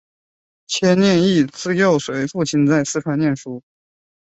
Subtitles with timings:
[0.67, 3.61] 蹇念益自幼随父亲在四川念书。